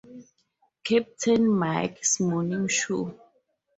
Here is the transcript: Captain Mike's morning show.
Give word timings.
Captain 0.83 1.47
Mike's 1.47 2.19
morning 2.19 2.67
show. 2.67 3.13